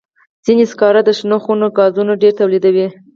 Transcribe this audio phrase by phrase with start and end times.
[0.45, 2.87] ځینې سکاره د شنو خونو ګازونه ډېر تولیدوي.